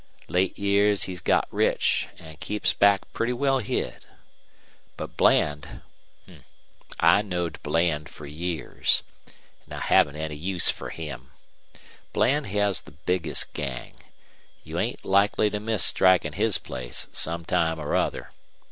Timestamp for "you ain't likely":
14.63-15.51